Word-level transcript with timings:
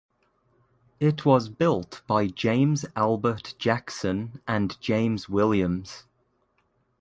It 0.99 1.25
was 1.27 1.47
built 1.47 2.01
by 2.07 2.25
James 2.25 2.85
Albert 2.95 3.53
Jackson 3.59 4.41
and 4.47 4.81
James 4.81 5.29
Williams. 5.29 6.05